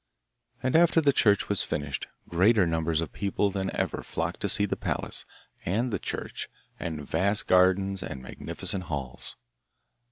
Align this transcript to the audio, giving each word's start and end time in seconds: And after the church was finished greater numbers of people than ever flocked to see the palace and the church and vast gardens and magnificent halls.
And 0.63 0.75
after 0.75 0.99
the 0.99 1.13
church 1.13 1.47
was 1.47 1.61
finished 1.63 2.07
greater 2.27 2.65
numbers 2.65 3.01
of 3.01 3.13
people 3.13 3.51
than 3.51 3.69
ever 3.75 4.01
flocked 4.01 4.39
to 4.39 4.49
see 4.49 4.65
the 4.65 4.75
palace 4.75 5.25
and 5.63 5.93
the 5.93 5.99
church 5.99 6.49
and 6.79 7.05
vast 7.07 7.45
gardens 7.45 8.01
and 8.01 8.19
magnificent 8.19 8.85
halls. 8.85 9.35